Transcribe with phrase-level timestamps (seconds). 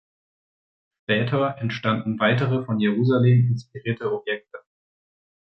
[1.05, 4.57] Später entstanden weitere von Jerusalem inspirierte Objekte.